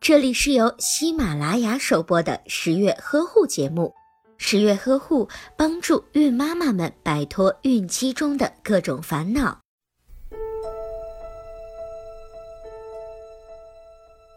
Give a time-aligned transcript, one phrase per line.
[0.00, 3.94] 这里是由喜马拉雅首播的十月呵护节目。
[4.36, 9.58] 十月呵护帮助孕妈妈们摆脱孕期中的各种烦恼。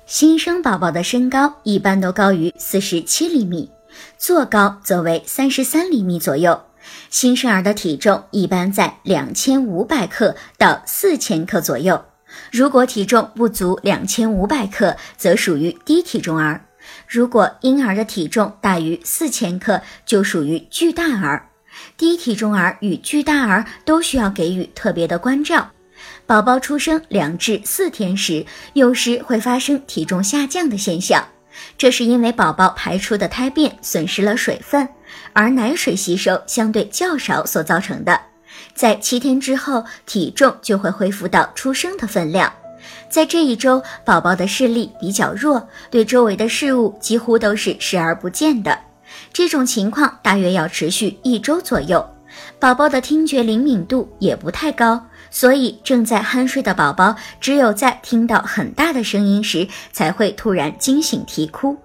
[0.06, 3.70] 新生宝宝的身高一般都高于四十七厘米，
[4.18, 6.62] 坐高则为三十三厘米左右。
[7.10, 12.06] 新生儿的体重一般在两千五百克到四千克左右。
[12.52, 16.60] 如果体重不足两千五百克，则属于低体重儿；
[17.08, 21.50] 如果婴儿的体重大于四千克，就属于巨大儿。
[21.96, 25.70] 低体重儿与巨大儿都需要给予特别的关照。
[26.26, 31.26] 宝宝出生两至四天时，有时会发生体重下降的现象，
[31.78, 34.88] 这是因为宝宝排出的胎便损失了水分，
[35.34, 38.20] 而奶水吸收相对较少所造成的。
[38.74, 42.52] 在七天之后，体重就会恢复到出生的分量。
[43.10, 48.78] 在这一周，宝宝的视力比较弱，对周围的事物几乎都是视而不见的。
[49.34, 52.06] 这种情况大约要持续一周左右。
[52.60, 61.78] 宝宝的听觉灵敏度也不太高，所以正在酣睡的宝宝，只有在听到很大的声音时，才会突然惊醒啼哭。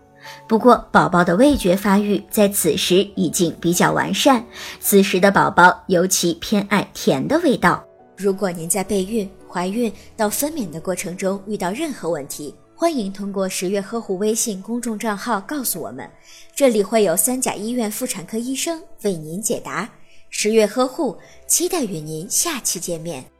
[0.46, 4.44] 不过，宝宝的味觉发育在此时已经比较完善，
[4.80, 7.84] 此时的宝宝尤其偏爱甜的味道。
[8.16, 16.08] 如果您在备孕、怀孕到分娩的过程中遇到任何问题，欢迎通过十月呵护微信公众账号告诉我们，
[16.54, 19.88] 这里会有三甲医院妇产科医生为您解答。
[20.30, 23.31] 十月呵护，期待与您下期见面。